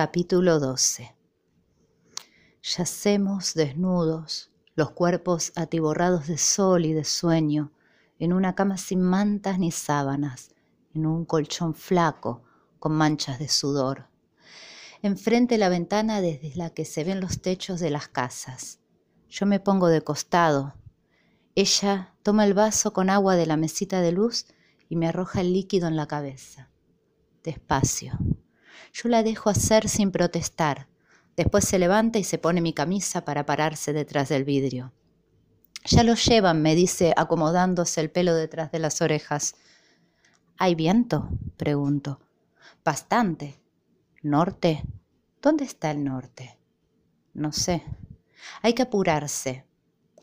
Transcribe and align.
Capítulo 0.00 0.60
12 0.60 1.12
Yacemos 2.62 3.54
desnudos, 3.54 4.52
los 4.76 4.92
cuerpos 4.92 5.50
atiborrados 5.56 6.28
de 6.28 6.38
sol 6.38 6.86
y 6.86 6.92
de 6.92 7.02
sueño, 7.02 7.72
en 8.20 8.32
una 8.32 8.54
cama 8.54 8.76
sin 8.76 9.02
mantas 9.02 9.58
ni 9.58 9.72
sábanas, 9.72 10.54
en 10.94 11.04
un 11.04 11.24
colchón 11.24 11.74
flaco 11.74 12.44
con 12.78 12.92
manchas 12.92 13.40
de 13.40 13.48
sudor. 13.48 14.06
Enfrente 15.02 15.58
la 15.58 15.68
ventana 15.68 16.20
desde 16.20 16.54
la 16.54 16.70
que 16.70 16.84
se 16.84 17.02
ven 17.02 17.18
los 17.18 17.42
techos 17.42 17.80
de 17.80 17.90
las 17.90 18.06
casas. 18.06 18.78
Yo 19.28 19.46
me 19.46 19.58
pongo 19.58 19.88
de 19.88 20.02
costado. 20.02 20.74
Ella 21.56 22.14
toma 22.22 22.44
el 22.44 22.54
vaso 22.54 22.92
con 22.92 23.10
agua 23.10 23.34
de 23.34 23.46
la 23.46 23.56
mesita 23.56 24.00
de 24.00 24.12
luz 24.12 24.46
y 24.88 24.94
me 24.94 25.08
arroja 25.08 25.40
el 25.40 25.52
líquido 25.52 25.88
en 25.88 25.96
la 25.96 26.06
cabeza. 26.06 26.70
Despacio. 27.42 28.16
Yo 28.92 29.08
la 29.08 29.22
dejo 29.22 29.50
hacer 29.50 29.88
sin 29.88 30.10
protestar. 30.10 30.88
Después 31.36 31.64
se 31.64 31.78
levanta 31.78 32.18
y 32.18 32.24
se 32.24 32.38
pone 32.38 32.60
mi 32.60 32.72
camisa 32.72 33.24
para 33.24 33.46
pararse 33.46 33.92
detrás 33.92 34.28
del 34.28 34.44
vidrio. 34.44 34.92
Ya 35.84 36.02
lo 36.02 36.14
llevan, 36.14 36.62
me 36.62 36.74
dice, 36.74 37.14
acomodándose 37.16 38.00
el 38.00 38.10
pelo 38.10 38.34
detrás 38.34 38.72
de 38.72 38.78
las 38.78 39.00
orejas. 39.00 39.54
¿Hay 40.58 40.74
viento? 40.74 41.28
pregunto. 41.56 42.20
Bastante. 42.84 43.60
¿Norte? 44.22 44.82
¿Dónde 45.40 45.64
está 45.64 45.90
el 45.92 46.02
norte? 46.02 46.58
No 47.32 47.52
sé. 47.52 47.84
Hay 48.62 48.74
que 48.74 48.82
apurarse. 48.82 49.64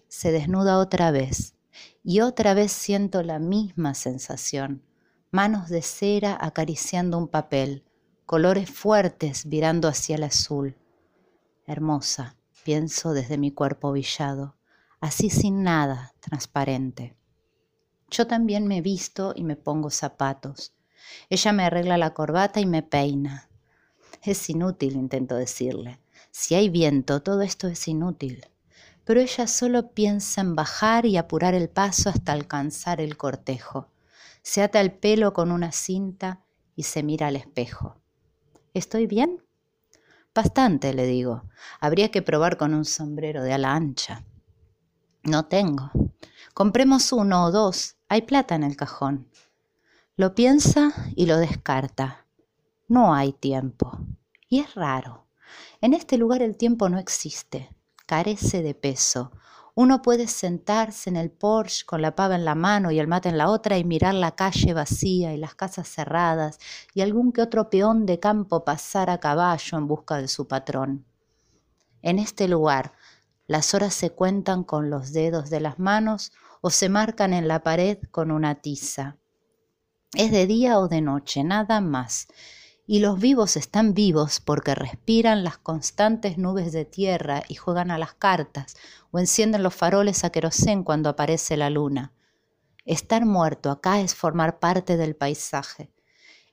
Se 0.10 0.32
desnuda 0.32 0.78
otra 0.78 1.12
vez 1.12 1.56
y 2.04 2.20
otra 2.20 2.54
vez 2.54 2.72
siento 2.72 3.24
la 3.24 3.40
misma 3.40 3.94
sensación. 3.94 4.84
Manos 5.32 5.70
de 5.70 5.82
cera 5.82 6.38
acariciando 6.40 7.18
un 7.18 7.28
papel, 7.28 7.84
colores 8.26 8.72
fuertes 8.72 9.46
virando 9.46 9.88
hacia 9.88 10.16
el 10.16 10.24
azul. 10.24 10.76
Hermosa, 11.68 12.36
pienso 12.64 13.14
desde 13.14 13.38
mi 13.38 13.52
cuerpo 13.52 13.92
villado, 13.92 14.56
así 15.00 15.30
sin 15.30 15.62
nada, 15.62 16.14
transparente. 16.22 17.16
Yo 18.10 18.26
también 18.26 18.68
me 18.68 18.82
visto 18.82 19.34
y 19.36 19.44
me 19.44 19.56
pongo 19.56 19.92
zapatos. 19.92 20.74
Ella 21.30 21.54
me 21.54 21.66
arregla 21.66 21.98
la 21.98 22.16
corbata 22.16 22.60
y 22.60 22.66
me 22.66 22.82
peina. 22.82 23.48
Es 24.24 24.50
inútil, 24.50 24.96
intento 24.96 25.36
decirle. 25.36 26.00
Si 26.32 26.56
hay 26.56 26.70
viento, 26.70 27.22
todo 27.22 27.44
esto 27.44 27.68
es 27.68 27.88
inútil. 27.88 28.48
Pero 29.04 29.20
ella 29.20 29.46
solo 29.46 29.92
piensa 29.92 30.42
en 30.42 30.56
bajar 30.56 31.06
y 31.06 31.18
apurar 31.18 31.54
el 31.54 31.70
paso 31.70 32.10
hasta 32.10 32.32
alcanzar 32.32 33.02
el 33.02 33.18
cortejo. 33.18 33.92
Se 34.42 34.64
ata 34.64 34.82
el 34.82 34.94
pelo 34.94 35.34
con 35.34 35.52
una 35.52 35.72
cinta 35.72 36.44
y 36.76 36.84
se 36.84 37.04
mira 37.04 37.28
al 37.28 37.36
espejo. 37.36 38.02
¿Estoy 38.76 39.08
bien? 39.08 39.42
Bastante, 40.34 40.94
le 40.94 41.06
digo. 41.06 41.44
Habría 41.80 42.12
que 42.12 42.22
probar 42.22 42.58
con 42.58 42.74
un 42.74 42.84
sombrero 42.84 43.42
de 43.42 43.54
ala 43.54 43.74
ancha. 43.74 44.26
No 45.24 45.46
tengo. 45.46 45.92
Compremos 46.54 47.14
uno 47.14 47.46
o 47.46 47.52
dos. 47.52 47.96
Hay 48.10 48.24
plata 48.24 48.54
en 48.54 48.64
el 48.66 48.76
cajón. 48.76 49.30
Lo 50.18 50.36
piensa 50.36 50.92
y 51.16 51.26
lo 51.26 51.38
descarta. 51.38 52.26
No 52.90 53.14
hay 53.14 53.32
tiempo. 53.32 53.98
Y 54.50 54.60
es 54.60 54.76
raro. 54.76 55.26
En 55.80 55.94
este 55.94 56.18
lugar 56.18 56.42
el 56.42 56.58
tiempo 56.58 56.90
no 56.90 57.00
existe. 57.00 57.74
Carece 58.06 58.62
de 58.62 58.76
peso. 58.76 59.32
Uno 59.78 60.02
puede 60.02 60.28
sentarse 60.28 61.10
en 61.10 61.18
el 61.18 61.30
Porsche 61.30 61.86
con 61.86 62.02
la 62.02 62.16
pava 62.16 62.36
en 62.36 62.46
la 62.46 62.56
mano 62.56 62.92
y 62.92 63.00
el 63.00 63.08
mate 63.08 63.28
en 63.28 63.38
la 63.38 63.50
otra 63.50 63.78
y 63.78 63.84
mirar 63.84 64.14
la 64.14 64.32
calle 64.32 64.74
vacía 64.74 65.34
y 65.34 65.38
las 65.38 65.54
casas 65.54 65.90
cerradas 65.90 66.60
y 66.94 67.02
algún 67.02 67.34
que 67.34 67.42
otro 67.42 67.70
peón 67.70 68.06
de 68.06 68.22
campo 68.22 68.64
pasar 68.64 69.10
a 69.10 69.20
caballo 69.20 69.78
en 69.78 69.86
busca 69.86 70.16
de 70.16 70.30
su 70.30 70.48
patrón. 70.48 71.06
En 72.02 72.20
este 72.20 72.48
lugar, 72.48 72.94
las 73.48 73.74
horas 73.74 73.94
se 73.94 74.12
cuentan 74.12 74.64
con 74.64 74.90
los 74.90 75.12
dedos 75.12 75.50
de 75.50 75.60
las 75.60 75.78
manos 75.78 76.32
o 76.62 76.70
se 76.70 76.88
marcan 76.88 77.34
en 77.34 77.50
la 77.50 77.62
pared 77.62 77.98
con 78.12 78.32
una 78.32 78.56
tiza. 78.56 79.18
Es 80.14 80.32
de 80.32 80.48
día 80.48 80.80
o 80.80 80.88
de 80.88 81.02
noche, 81.02 81.44
nada 81.44 81.82
más 81.82 82.28
y 82.88 83.00
los 83.00 83.20
vivos 83.20 83.58
están 83.58 83.94
vivos 83.94 84.40
porque 84.40 84.76
respiran 84.76 85.44
las 85.44 85.58
constantes 85.58 86.38
nubes 86.38 86.72
de 86.72 86.86
tierra 86.86 87.42
y 87.48 87.56
juegan 87.56 87.90
a 87.90 87.98
las 87.98 88.14
cartas 88.14 88.76
o 89.12 89.20
encienden 89.20 89.64
los 89.64 89.74
faroles 89.74 90.24
a 90.24 90.30
querosén 90.30 90.84
cuando 90.84 91.10
aparece 91.10 91.58
la 91.58 91.72
luna. 91.72 92.14
Estar 92.86 93.26
muerto 93.26 93.72
acá 93.72 94.00
es 94.02 94.14
formar 94.14 94.60
parte 94.60 94.98
del 94.98 95.16
paisaje. 95.16 95.92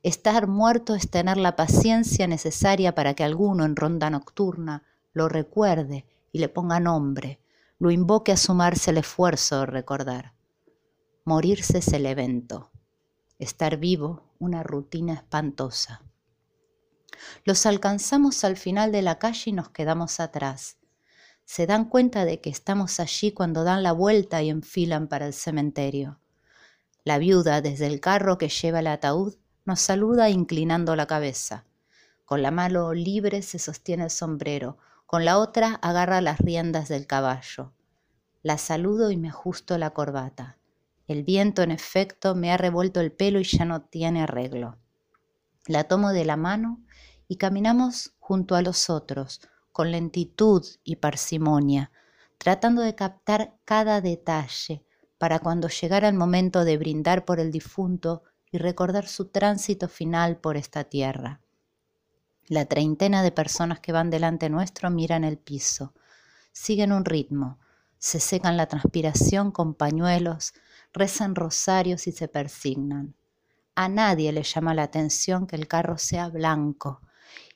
Estar 0.03 0.47
muerto 0.47 0.95
es 0.95 1.11
tener 1.11 1.37
la 1.37 1.55
paciencia 1.55 2.27
necesaria 2.27 2.95
para 2.95 3.15
que 3.15 3.25
alguno 3.25 3.67
en 3.67 3.77
ronda 3.77 4.09
nocturna 4.09 4.85
lo 5.13 5.29
recuerde 5.29 6.07
y 6.33 6.39
le 6.39 6.49
ponga 6.49 6.81
nombre, 6.81 7.41
lo 7.79 7.91
invoque 7.91 8.33
a 8.33 8.39
sumarse 8.39 8.91
el 8.91 8.99
esfuerzo 8.99 9.61
de 9.61 9.67
recordar. 9.67 10.33
Morirse 11.25 11.79
es 11.79 11.89
el 11.89 12.07
evento. 12.07 12.71
Estar 13.39 13.77
vivo, 13.77 14.23
una 14.39 14.63
rutina 14.63 15.13
espantosa. 15.13 16.01
Los 17.45 17.67
alcanzamos 17.67 18.45
al 18.45 18.57
final 18.57 18.93
de 18.93 19.03
la 19.03 19.19
calle 19.19 19.51
y 19.51 19.53
nos 19.53 19.71
quedamos 19.71 20.21
atrás. 20.21 20.79
Se 21.45 21.67
dan 21.67 21.87
cuenta 21.87 22.25
de 22.25 22.41
que 22.41 22.51
estamos 22.51 23.01
allí 23.01 23.33
cuando 23.33 23.65
dan 23.65 23.83
la 23.83 23.93
vuelta 23.93 24.43
y 24.43 24.51
enfilan 24.51 25.09
para 25.09 25.27
el 25.27 25.35
cementerio. 25.35 26.21
La 27.05 27.19
viuda, 27.19 27.61
desde 27.61 27.87
el 27.87 28.01
carro 28.01 28.39
que 28.39 28.49
lleva 28.49 28.81
el 28.81 28.87
ataúd, 28.87 29.35
nos 29.65 29.81
saluda 29.81 30.31
inclinando 30.31 30.97
la 30.97 31.07
cabeza. 31.07 31.65
Con 32.25 32.43
la 32.43 32.51
mano 32.51 32.95
libre 32.95 33.43
se 33.43 33.59
sostiene 33.59 34.05
el 34.05 34.11
sombrero, 34.11 34.79
con 35.07 35.25
la 35.25 35.39
otra 35.39 35.75
agarra 35.83 36.21
las 36.21 36.39
riendas 36.39 36.89
del 36.89 37.07
caballo. 37.07 37.73
La 38.43 38.57
saludo 38.57 39.11
y 39.11 39.17
me 39.17 39.29
ajusto 39.29 39.77
la 39.79 39.91
corbata. 39.91 40.59
El 41.07 41.23
viento, 41.25 41.63
en 41.63 41.71
efecto, 41.71 42.35
me 42.35 42.51
ha 42.51 42.57
revuelto 42.57 43.01
el 43.01 43.13
pelo 43.13 43.39
y 43.39 43.45
ya 43.45 43.65
no 43.65 43.83
tiene 43.83 44.23
arreglo. 44.23 44.79
La 45.67 45.85
tomo 45.85 46.13
de 46.13 46.25
la 46.25 46.37
mano 46.37 46.81
y 47.29 47.37
caminamos 47.37 48.15
junto 48.19 48.57
a 48.57 48.63
los 48.63 48.91
otros, 48.91 49.41
con 49.71 49.91
lentitud 49.91 50.65
y 50.85 50.97
parsimonia, 50.97 51.93
tratando 52.37 52.83
de 52.83 52.95
captar 52.95 53.55
cada 53.65 54.01
detalle 54.01 54.85
para 55.19 55.39
cuando 55.39 55.69
llegara 55.69 56.09
el 56.09 56.15
momento 56.15 56.65
de 56.65 56.77
brindar 56.79 57.25
por 57.25 57.39
el 57.39 57.53
difunto 57.53 58.25
y 58.51 58.59
recordar 58.59 59.07
su 59.07 59.27
tránsito 59.27 59.89
final 59.89 60.37
por 60.37 60.57
esta 60.57 60.85
tierra. 60.85 61.41
La 62.49 62.67
treintena 62.67 63.23
de 63.23 63.31
personas 63.31 63.79
que 63.79 63.93
van 63.93 64.11
delante 64.11 64.51
nuestro 64.51 64.91
miran 64.91 65.23
el 65.23 65.39
piso, 65.39 65.95
siguen 66.53 66.93
un 66.93 67.05
ritmo, 67.05 67.61
se 67.99 68.19
secan 68.19 68.57
la 68.57 68.67
transpiración 68.67 69.53
con 69.53 69.75
pañuelos, 69.75 70.55
rezan 70.93 71.37
rosarios 71.37 72.09
y 72.09 72.13
se 72.13 72.27
persignan. 72.27 73.15
A 73.75 73.89
nadie 73.89 74.33
le 74.33 74.43
llama 74.43 74.75
la 74.75 74.83
atención 74.83 75.47
que 75.47 75.57
el 75.57 75.67
carro 75.67 75.99
sea 75.99 76.29
blanco, 76.29 77.01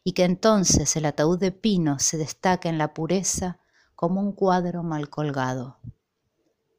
y 0.02 0.12
que 0.12 0.24
entonces 0.24 0.96
el 0.96 1.04
ataúd 1.04 1.38
de 1.38 1.52
pino 1.52 1.98
se 1.98 2.16
destaque 2.16 2.68
en 2.68 2.78
la 2.78 2.94
pureza 2.94 3.58
como 3.94 4.20
un 4.20 4.32
cuadro 4.32 4.82
mal 4.82 5.10
colgado. 5.10 5.78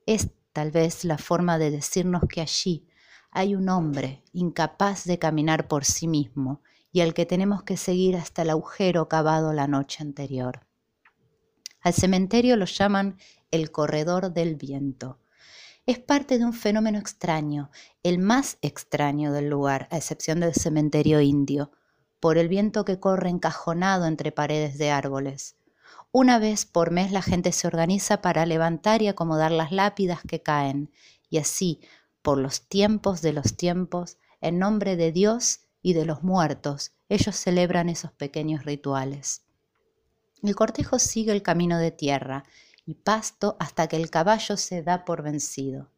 Es 0.05 0.29
tal 0.53 0.71
vez 0.71 1.03
la 1.03 1.17
forma 1.17 1.57
de 1.57 1.69
decirnos 1.69 2.23
que 2.29 2.41
allí 2.41 2.87
hay 3.31 3.53
un 3.53 3.69
hombre 3.69 4.23
incapaz 4.31 5.03
de 5.03 5.19
caminar 5.19 5.67
por 5.67 5.83
sí 5.83 6.07
mismo 6.07 6.61
y 6.91 7.01
al 7.01 7.13
que 7.13 7.25
tenemos 7.25 7.63
que 7.63 7.77
seguir 7.77 8.15
hasta 8.15 8.43
el 8.43 8.49
agujero 8.49 9.09
cavado 9.09 9.53
la 9.53 9.67
noche 9.67 10.01
anterior. 10.01 10.65
Al 11.81 11.93
cementerio 11.93 12.55
lo 12.55 12.65
llaman 12.65 13.17
el 13.51 13.71
corredor 13.71 14.33
del 14.33 14.55
viento. 14.55 15.19
Es 15.87 15.99
parte 15.99 16.37
de 16.37 16.43
un 16.43 16.51
fenómeno 16.51 16.99
extraño, 16.99 17.71
el 18.03 18.19
más 18.19 18.57
extraño 18.61 19.31
del 19.31 19.47
lugar, 19.47 19.87
a 19.89 19.95
excepción 19.95 20.41
del 20.41 20.53
cementerio 20.53 21.21
indio, 21.21 21.71
por 22.19 22.37
el 22.37 22.49
viento 22.49 22.83
que 22.83 22.99
corre 22.99 23.29
encajonado 23.29 24.05
entre 24.05 24.33
paredes 24.33 24.77
de 24.77 24.91
árboles. 24.91 25.55
Una 26.11 26.39
vez 26.39 26.65
por 26.65 26.91
mes 26.91 27.13
la 27.13 27.21
gente 27.21 27.53
se 27.53 27.67
organiza 27.67 28.21
para 28.21 28.45
levantar 28.45 29.01
y 29.01 29.07
acomodar 29.07 29.53
las 29.53 29.71
lápidas 29.71 30.19
que 30.27 30.41
caen, 30.41 30.91
y 31.29 31.37
así, 31.37 31.79
por 32.21 32.37
los 32.37 32.67
tiempos 32.67 33.21
de 33.21 33.31
los 33.31 33.55
tiempos, 33.55 34.17
en 34.41 34.59
nombre 34.59 34.97
de 34.97 35.13
Dios 35.13 35.61
y 35.81 35.93
de 35.93 36.03
los 36.03 36.21
muertos, 36.21 36.91
ellos 37.07 37.37
celebran 37.37 37.87
esos 37.87 38.11
pequeños 38.11 38.65
rituales. 38.65 39.43
El 40.43 40.53
cortejo 40.53 40.99
sigue 40.99 41.31
el 41.31 41.43
camino 41.43 41.77
de 41.77 41.91
tierra 41.91 42.43
y 42.87 42.95
pasto 42.95 43.57
hasta 43.59 43.87
que 43.87 43.97
el 43.97 44.09
caballo 44.09 44.55
se 44.55 44.81
da 44.81 45.03
por 45.05 45.21
vencido. 45.21 45.91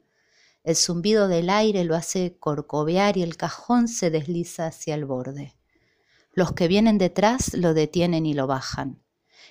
El 0.64 0.76
zumbido 0.76 1.28
del 1.28 1.50
aire 1.50 1.86
lo 1.86 1.96
hace 1.96 2.36
corcovear 2.38 3.16
y 3.16 3.22
el 3.22 3.38
cajón 3.38 3.88
se 3.88 4.10
desliza 4.10 4.66
hacia 4.66 4.96
el 4.96 5.06
borde. 5.06 5.56
Los 6.34 6.52
que 6.54 6.68
vienen 6.68 6.98
detrás 6.98 7.54
lo 7.54 7.74
detienen 7.74 8.26
y 8.26 8.34
lo 8.34 8.48
bajan. 8.48 9.02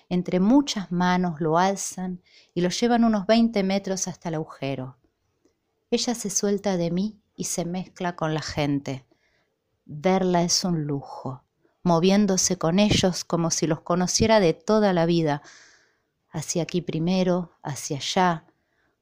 Entre 0.08 0.40
muchas 0.40 0.90
manos 0.90 1.40
lo 1.40 1.58
alzan 1.58 2.22
y 2.54 2.60
lo 2.60 2.70
llevan 2.70 3.04
unos 3.04 3.26
20 3.26 3.62
metros 3.62 4.08
hasta 4.08 4.30
el 4.30 4.34
agujero. 4.34 4.98
Ella 5.90 6.14
se 6.14 6.30
suelta 6.30 6.76
de 6.76 6.90
mí 6.90 7.20
y 7.36 7.44
se 7.44 7.64
mezcla 7.64 8.16
con 8.16 8.34
la 8.34 8.42
gente. 8.42 9.06
Verla 9.84 10.42
es 10.42 10.64
un 10.64 10.84
lujo. 10.84 11.44
moviéndose 11.84 12.58
con 12.58 12.80
ellos 12.80 13.24
como 13.24 13.50
si 13.50 13.66
los 13.66 13.80
conociera 13.80 14.40
de 14.40 14.52
toda 14.52 14.92
la 14.92 15.06
vida, 15.06 15.40
hacia 16.38 16.62
aquí 16.62 16.80
primero, 16.80 17.52
hacia 17.62 17.96
allá, 17.96 18.46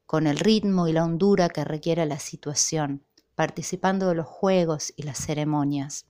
con 0.07 0.27
el 0.27 0.39
ritmo 0.39 0.89
y 0.89 0.93
la 0.93 1.05
hondura 1.05 1.49
que 1.49 1.65
requiere 1.65 2.07
la 2.07 2.19
situación, 2.19 3.05
participando 3.35 4.09
de 4.09 4.15
los 4.15 4.27
juegos 4.27 4.93
y 4.97 5.03
las 5.03 5.19
ceremonias. 5.19 6.07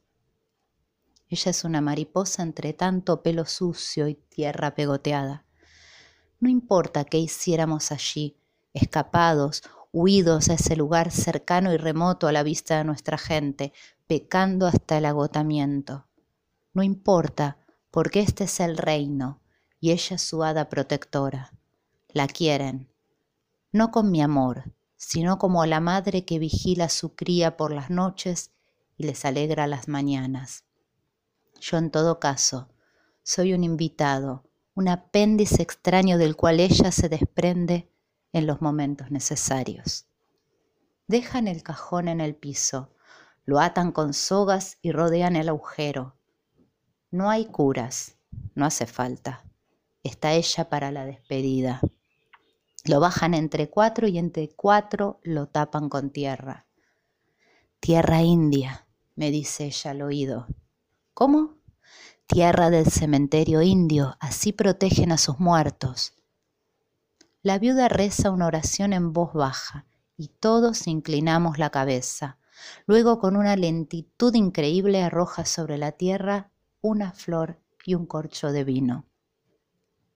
Ella 1.28 1.50
es 1.50 1.64
una 1.64 1.80
mariposa 1.80 2.42
entre 2.42 2.72
tanto 2.72 3.22
pelo 3.22 3.44
sucio 3.44 4.06
y 4.06 4.14
tierra 4.14 4.74
pegoteada. 4.74 5.44
No 6.38 6.48
importa 6.48 7.04
qué 7.04 7.18
hiciéramos 7.18 7.90
allí, 7.90 8.36
escapados, 8.72 9.62
huidos 9.92 10.48
a 10.50 10.54
ese 10.54 10.76
lugar 10.76 11.10
cercano 11.10 11.72
y 11.72 11.76
remoto 11.76 12.28
a 12.28 12.32
la 12.32 12.44
vista 12.44 12.78
de 12.78 12.84
nuestra 12.84 13.18
gente, 13.18 13.72
pecando 14.06 14.66
hasta 14.66 14.98
el 14.98 15.06
agotamiento. 15.06 16.06
No 16.72 16.82
importa, 16.84 17.58
porque 17.90 18.20
este 18.20 18.44
es 18.44 18.60
el 18.60 18.76
reino 18.76 19.40
y 19.80 19.92
ella 19.92 20.18
su 20.18 20.42
hada 20.42 20.68
protectora. 20.68 21.52
La 22.08 22.26
quieren, 22.26 22.88
no 23.72 23.90
con 23.90 24.10
mi 24.10 24.22
amor, 24.22 24.72
sino 24.96 25.38
como 25.38 25.66
la 25.66 25.80
madre 25.80 26.24
que 26.24 26.38
vigila 26.38 26.86
a 26.86 26.88
su 26.88 27.14
cría 27.14 27.56
por 27.56 27.72
las 27.72 27.90
noches 27.90 28.52
y 28.96 29.04
les 29.04 29.24
alegra 29.24 29.66
las 29.66 29.88
mañanas. 29.88 30.64
Yo 31.60 31.76
en 31.78 31.90
todo 31.90 32.18
caso 32.18 32.68
soy 33.22 33.52
un 33.52 33.64
invitado, 33.64 34.44
un 34.74 34.88
apéndice 34.88 35.62
extraño 35.62 36.18
del 36.18 36.36
cual 36.36 36.60
ella 36.60 36.92
se 36.92 37.08
desprende 37.08 37.90
en 38.32 38.46
los 38.46 38.60
momentos 38.60 39.10
necesarios. 39.10 40.06
Dejan 41.08 41.48
el 41.48 41.62
cajón 41.62 42.08
en 42.08 42.20
el 42.20 42.34
piso, 42.34 42.90
lo 43.44 43.60
atan 43.60 43.92
con 43.92 44.12
sogas 44.12 44.78
y 44.82 44.92
rodean 44.92 45.36
el 45.36 45.48
agujero. 45.48 46.16
No 47.10 47.30
hay 47.30 47.46
curas, 47.46 48.16
no 48.54 48.66
hace 48.66 48.86
falta. 48.86 49.45
Está 50.06 50.34
ella 50.34 50.68
para 50.68 50.92
la 50.92 51.04
despedida. 51.04 51.80
Lo 52.84 53.00
bajan 53.00 53.34
entre 53.34 53.68
cuatro 53.68 54.06
y 54.06 54.18
entre 54.18 54.48
cuatro 54.48 55.18
lo 55.24 55.48
tapan 55.48 55.88
con 55.88 56.10
tierra. 56.10 56.64
Tierra 57.80 58.22
india, 58.22 58.86
me 59.16 59.32
dice 59.32 59.64
ella 59.66 59.90
al 59.90 60.02
oído. 60.02 60.46
¿Cómo? 61.12 61.56
Tierra 62.28 62.70
del 62.70 62.86
cementerio 62.86 63.62
indio, 63.62 64.16
así 64.20 64.52
protegen 64.52 65.10
a 65.10 65.18
sus 65.18 65.40
muertos. 65.40 66.12
La 67.42 67.58
viuda 67.58 67.88
reza 67.88 68.30
una 68.30 68.46
oración 68.46 68.92
en 68.92 69.12
voz 69.12 69.32
baja 69.32 69.86
y 70.16 70.28
todos 70.28 70.86
inclinamos 70.86 71.58
la 71.58 71.70
cabeza. 71.70 72.38
Luego 72.86 73.18
con 73.18 73.34
una 73.34 73.56
lentitud 73.56 74.32
increíble 74.36 75.02
arroja 75.02 75.44
sobre 75.44 75.78
la 75.78 75.90
tierra 75.90 76.52
una 76.80 77.10
flor 77.10 77.58
y 77.84 77.96
un 77.96 78.06
corcho 78.06 78.52
de 78.52 78.62
vino 78.62 79.04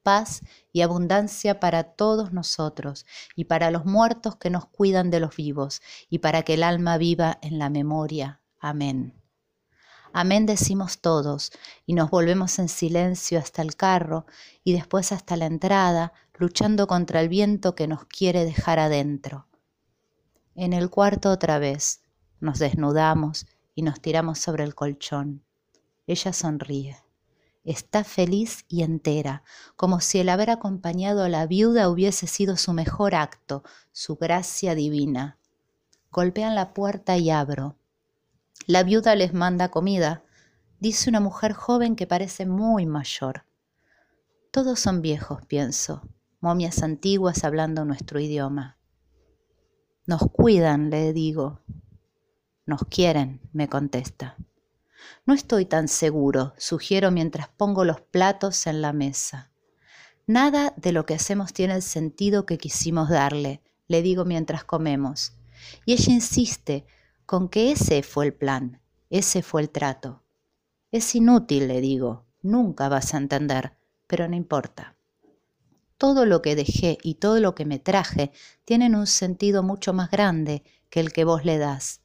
paz 0.02 0.43
y 0.73 0.82
abundancia 0.82 1.61
para 1.61 1.85
todos 1.85 2.32
nosotros 2.32 3.06
y 3.37 3.44
para 3.44 3.70
los 3.70 3.85
muertos 3.85 4.37
que 4.37 4.50
nos 4.50 4.67
cuidan 4.67 5.11
de 5.11 5.20
los 5.20 5.37
vivos 5.37 5.82
y 6.08 6.19
para 6.19 6.43
que 6.43 6.55
el 6.55 6.62
alma 6.62 6.99
viva 6.99 7.38
en 7.43 7.58
la 7.58 7.70
memoria. 7.70 8.41
Amén. 8.58 9.14
Amén 10.12 10.47
decimos 10.47 11.00
todos 11.00 11.52
y 11.87 11.94
nos 11.94 12.11
volvemos 12.11 12.58
en 12.58 12.69
silencio 12.69 13.38
hasta 13.38 13.62
el 13.62 13.76
carro 13.76 14.26
y 14.64 14.73
después 14.73 15.12
hasta 15.12 15.37
la 15.37 15.47
entrada, 15.47 16.12
luchando 16.35 16.87
contra 16.87 17.20
el 17.20 17.29
viento 17.29 17.75
que 17.75 17.87
nos 17.87 18.06
quiere 18.06 18.44
dejar 18.44 18.79
adentro. 18.79 19.46
En 20.55 20.73
el 20.73 20.91
cuarto 20.91 21.31
otra 21.31 21.58
vez 21.58 22.03
nos 22.41 22.58
desnudamos 22.58 23.46
y 23.75 23.82
nos 23.82 24.00
tiramos 24.00 24.38
sobre 24.38 24.64
el 24.64 24.75
colchón. 24.75 25.44
Ella 26.06 26.32
sonríe 26.32 26.96
está 27.65 28.05
feliz 28.05 28.65
y 28.69 28.83
entera, 28.83 29.43
como 29.77 30.01
si 30.01 30.19
el 30.19 30.29
haber 30.29 30.51
acompañado 30.51 31.25
a 31.25 31.29
la 31.29 31.47
viuda 31.47 31.89
hubiese 31.89 32.27
sido 32.27 32.57
su 32.57 32.73
mejor 32.73 33.15
acto, 33.15 33.62
su 33.93 34.17
gracia 34.17 34.75
divina. 34.75 35.39
Golpean 36.11 36.55
la 36.55 36.73
puerta 36.73 37.17
y 37.17 37.31
abro. 37.31 37.77
La 38.67 38.83
viuda 38.83 39.15
les 39.15 39.33
manda 39.33 39.71
comida, 39.71 40.25
dice 40.81 41.11
una 41.11 41.21
mujer 41.21 41.53
joven 41.53 41.97
que 41.97 42.07
parece 42.07 42.47
muy 42.47 42.87
mayor. 42.87 43.45
Todos 44.51 44.81
son 44.81 45.03
viejos, 45.03 45.45
pienso, 45.47 46.03
momias 46.41 46.83
antiguas 46.83 47.45
hablando 47.45 47.85
nuestro 47.85 48.19
idioma. 48.19 48.79
Nos 50.06 50.23
cuidan, 50.33 50.91
le 50.91 51.13
digo. 51.13 51.61
Nos 52.67 52.83
quieren, 52.85 53.41
me 53.53 53.69
contesta. 53.69 54.37
No 55.26 55.35
estoy 55.35 55.64
tan 55.64 55.88
seguro, 55.88 56.55
sugiero 56.58 57.11
mientras 57.11 57.49
pongo 57.49 57.85
los 57.85 58.00
platos 58.00 58.67
en 58.67 58.82
la 58.82 58.93
mesa. 58.93 59.50
Nada 60.26 60.75
de 60.76 60.93
lo 60.93 61.06
que 61.06 61.14
hacemos 61.14 61.52
tiene 61.52 61.75
el 61.75 61.82
sentido 61.82 62.47
que 62.47 62.58
quisimos 62.58 63.08
darle, 63.08 63.62
le 63.88 64.02
digo 64.02 64.25
mientras 64.25 64.64
comemos. 64.64 65.35
Y 65.85 65.93
ella 65.93 66.12
insiste 66.12 66.87
con 67.26 67.49
que 67.49 67.73
ese 67.73 68.02
fue 68.02 68.26
el 68.26 68.35
plan, 68.35 68.81
ese 69.11 69.43
fue 69.43 69.62
el 69.62 69.70
trato. 69.70 70.23
Es 70.93 71.14
inútil, 71.14 71.69
le 71.69 71.81
digo, 71.81 72.26
nunca 72.43 72.88
vas 72.88 73.14
a 73.14 73.19
entender, 73.19 73.76
pero 74.06 74.29
no 74.29 74.37
importa. 74.37 74.96
Todo 75.99 76.26
lo 76.26 76.43
que 76.43 76.56
dejé 76.56 76.99
y 77.03 77.17
todo 77.17 77.41
lo 77.41 77.55
que 77.55 77.64
me 77.64 77.79
traje 77.79 78.32
tienen 78.64 78.94
un 78.94 79.06
sentido 79.06 79.62
mucho 79.62 79.93
más 79.93 80.11
grande 80.11 80.62
que 80.88 81.00
el 81.00 81.12
que 81.12 81.25
vos 81.25 81.44
le 81.44 81.58
das 81.58 82.00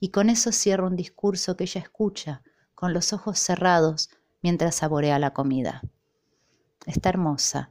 y 0.00 0.08
con 0.08 0.30
eso 0.30 0.52
cierra 0.52 0.86
un 0.86 0.96
discurso 0.96 1.56
que 1.56 1.64
ella 1.64 1.80
escucha, 1.80 2.42
con 2.74 2.92
los 2.92 3.12
ojos 3.12 3.38
cerrados, 3.38 4.10
mientras 4.42 4.76
saborea 4.76 5.18
la 5.18 5.32
comida. 5.32 5.82
Está 6.86 7.08
hermosa, 7.08 7.70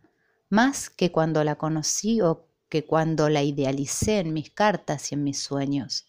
más 0.49 0.89
que 0.89 1.11
cuando 1.11 1.43
la 1.43 1.55
conocí 1.55 2.21
o 2.21 2.47
que 2.69 2.85
cuando 2.85 3.29
la 3.29 3.43
idealicé 3.43 4.19
en 4.19 4.33
mis 4.33 4.49
cartas 4.49 5.11
y 5.11 5.15
en 5.15 5.23
mis 5.23 5.41
sueños. 5.41 6.07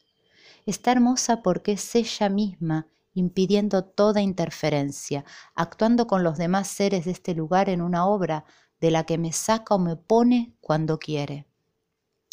Está 0.65 0.93
hermosa 0.93 1.43
porque 1.43 1.73
es 1.73 1.95
ella 1.95 2.29
misma 2.29 2.89
impidiendo 3.15 3.85
toda 3.85 4.21
interferencia, 4.21 5.25
actuando 5.55 6.07
con 6.07 6.23
los 6.23 6.37
demás 6.37 6.69
seres 6.69 7.07
de 7.07 7.13
este 7.13 7.35
lugar 7.35 7.69
en 7.71 7.81
una 7.81 8.07
obra 8.07 8.45
de 8.81 8.91
la 8.91 9.05
que 9.05 9.17
me 9.17 9.33
saca 9.33 9.75
o 9.75 9.79
me 9.79 9.97
pone 9.97 10.55
cuando 10.61 10.99
quiere. 10.99 11.47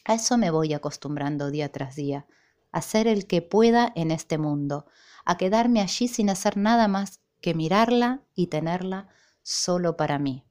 A 0.04 0.16
eso 0.16 0.38
me 0.38 0.50
voy 0.52 0.74
acostumbrando 0.74 1.52
día 1.52 1.72
tras 1.72 1.96
día, 1.96 2.26
a 2.74 2.82
ser 2.82 3.08
el 3.08 3.26
que 3.28 3.42
pueda 3.42 3.94
en 3.96 4.12
este 4.12 4.38
mundo, 4.38 4.86
a 5.24 5.38
quedarme 5.38 5.80
allí 5.80 6.10
sin 6.10 6.30
hacer 6.30 6.58
nada 6.58 6.90
más 6.90 7.22
que 7.40 7.54
mirarla 7.54 8.24
y 8.36 8.48
tenerla 8.48 9.08
solo 9.42 9.96
para 9.96 10.20
mí. 10.20 10.44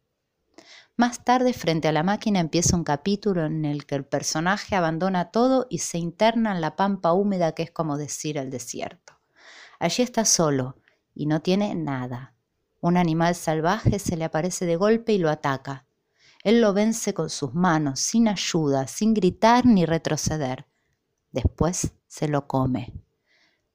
Más 0.97 1.25
tarde, 1.25 1.53
frente 1.53 1.89
a 1.89 1.93
la 1.93 2.03
máquina, 2.03 2.39
empieza 2.39 2.77
un 2.77 2.85
capítulo 2.85 3.45
en 3.45 3.65
el 3.65 3.87
que 3.87 3.95
el 3.95 4.05
personaje 4.05 4.77
abandona 4.77 5.31
todo 5.31 5.67
y 5.69 5.79
se 5.79 5.99
interna 5.99 6.53
en 6.53 6.61
la 6.61 6.77
pampa 6.77 7.13
húmeda 7.13 7.53
que 7.53 7.65
es 7.65 7.71
como 7.71 7.97
decir 7.97 8.39
el 8.39 8.51
desierto. 8.51 9.15
Allí 9.79 10.03
está 10.03 10.25
solo 10.25 10.77
y 11.15 11.27
no 11.27 11.41
tiene 11.41 11.75
nada. 11.75 12.35
Un 12.81 12.97
animal 12.97 13.35
salvaje 13.35 13.99
se 13.99 14.17
le 14.17 14.25
aparece 14.25 14.67
de 14.67 14.77
golpe 14.77 15.13
y 15.13 15.19
lo 15.19 15.31
ataca. 15.31 15.87
Él 16.45 16.61
lo 16.61 16.73
vence 16.73 17.15
con 17.15 17.31
sus 17.31 17.55
manos, 17.55 18.01
sin 18.01 18.29
ayuda, 18.29 18.87
sin 18.87 19.15
gritar 19.15 19.65
ni 19.65 19.87
retroceder. 19.87 20.67
Después 21.33 21.93
se 22.07 22.29
lo 22.29 22.47
come. 22.47 22.93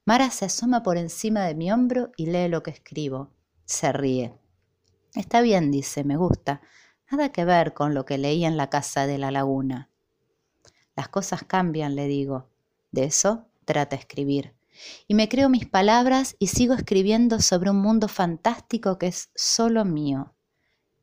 Mara 0.06 0.30
se 0.32 0.46
asoma 0.46 0.84
por 0.84 0.96
encima 0.98 1.42
de 1.42 1.56
mi 1.56 1.72
hombro 1.72 2.12
y 2.16 2.28
lee 2.28 2.48
lo 2.48 2.64
que 2.64 2.72
escribo. 2.72 3.34
Se 3.66 3.92
ríe. 3.92 4.34
Está 5.16 5.42
bien, 5.42 5.72
dice, 5.72 6.04
me 6.04 6.16
gusta. 6.16 6.62
Nada 7.12 7.32
que 7.32 7.44
ver 7.44 7.74
con 7.74 7.94
lo 7.94 8.06
que 8.06 8.18
leí 8.18 8.46
en 8.46 8.58
la 8.58 8.70
casa 8.70 9.08
de 9.08 9.18
la 9.18 9.32
laguna. 9.32 9.90
Las 10.96 11.10
cosas 11.10 11.44
cambian, 11.44 11.96
le 11.96 12.08
digo. 12.08 12.50
De 12.92 13.04
eso 13.04 13.48
trata 13.66 13.96
escribir. 13.96 14.54
Y 15.08 15.16
me 15.16 15.28
creo 15.28 15.50
mis 15.50 15.66
palabras 15.66 16.36
y 16.40 16.48
sigo 16.48 16.74
escribiendo 16.74 17.40
sobre 17.40 17.72
un 17.72 17.78
mundo 17.78 18.08
fantástico 18.08 18.98
que 18.98 19.08
es 19.08 19.32
solo 19.36 19.84
mío. 19.86 20.36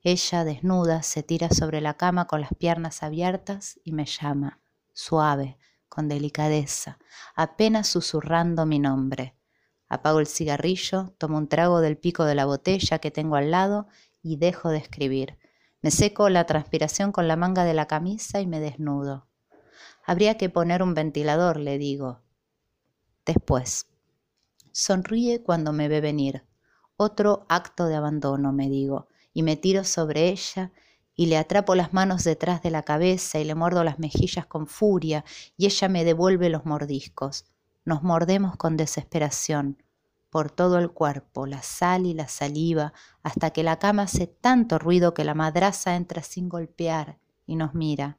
Ella, 0.02 0.44
desnuda, 0.44 1.02
se 1.02 1.22
tira 1.22 1.50
sobre 1.50 1.80
la 1.80 1.94
cama 1.94 2.26
con 2.26 2.40
las 2.40 2.54
piernas 2.54 3.02
abiertas 3.02 3.80
y 3.84 3.92
me 3.92 4.04
llama, 4.04 4.60
suave, 4.92 5.58
con 5.94 6.08
delicadeza, 6.08 6.98
apenas 7.36 7.86
susurrando 7.86 8.66
mi 8.66 8.80
nombre. 8.80 9.36
Apago 9.88 10.18
el 10.18 10.26
cigarrillo, 10.26 11.14
tomo 11.18 11.38
un 11.38 11.48
trago 11.48 11.80
del 11.80 11.96
pico 11.96 12.24
de 12.24 12.34
la 12.34 12.46
botella 12.46 12.98
que 12.98 13.12
tengo 13.12 13.36
al 13.36 13.52
lado 13.52 13.86
y 14.22 14.36
dejo 14.36 14.70
de 14.70 14.78
escribir. 14.78 15.38
Me 15.82 15.90
seco 15.90 16.28
la 16.30 16.46
transpiración 16.46 17.12
con 17.12 17.28
la 17.28 17.36
manga 17.36 17.64
de 17.64 17.74
la 17.74 17.86
camisa 17.86 18.40
y 18.40 18.46
me 18.46 18.58
desnudo. 18.58 19.28
Habría 20.04 20.36
que 20.36 20.48
poner 20.48 20.82
un 20.82 20.94
ventilador, 20.94 21.58
le 21.58 21.78
digo. 21.78 22.22
Después. 23.24 23.86
Sonríe 24.72 25.42
cuando 25.42 25.72
me 25.72 25.88
ve 25.88 26.00
venir. 26.00 26.44
Otro 26.96 27.46
acto 27.48 27.86
de 27.86 27.94
abandono, 27.94 28.52
me 28.52 28.68
digo, 28.68 29.08
y 29.32 29.42
me 29.42 29.56
tiro 29.56 29.84
sobre 29.84 30.28
ella 30.28 30.72
y 31.14 31.26
le 31.26 31.36
atrapo 31.36 31.74
las 31.74 31.92
manos 31.92 32.24
detrás 32.24 32.62
de 32.62 32.70
la 32.70 32.82
cabeza 32.82 33.38
y 33.38 33.44
le 33.44 33.54
muerdo 33.54 33.84
las 33.84 33.98
mejillas 33.98 34.46
con 34.46 34.66
furia 34.66 35.24
y 35.56 35.66
ella 35.66 35.88
me 35.88 36.04
devuelve 36.04 36.48
los 36.48 36.64
mordiscos. 36.66 37.46
Nos 37.84 38.02
mordemos 38.02 38.56
con 38.56 38.76
desesperación, 38.76 39.82
por 40.30 40.50
todo 40.50 40.78
el 40.78 40.90
cuerpo, 40.90 41.46
la 41.46 41.62
sal 41.62 42.06
y 42.06 42.14
la 42.14 42.26
saliva, 42.26 42.92
hasta 43.22 43.50
que 43.50 43.62
la 43.62 43.78
cama 43.78 44.02
hace 44.02 44.26
tanto 44.26 44.78
ruido 44.78 45.14
que 45.14 45.24
la 45.24 45.34
madraza 45.34 45.94
entra 45.94 46.22
sin 46.22 46.48
golpear 46.48 47.18
y 47.46 47.56
nos 47.56 47.74
mira. 47.74 48.18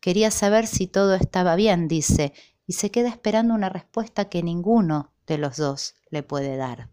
Quería 0.00 0.30
saber 0.30 0.66
si 0.66 0.86
todo 0.86 1.14
estaba 1.14 1.56
bien, 1.56 1.88
dice, 1.88 2.34
y 2.66 2.74
se 2.74 2.90
queda 2.90 3.08
esperando 3.08 3.54
una 3.54 3.68
respuesta 3.68 4.28
que 4.28 4.42
ninguno 4.42 5.12
de 5.26 5.38
los 5.38 5.56
dos 5.56 5.94
le 6.10 6.22
puede 6.22 6.56
dar. 6.56 6.90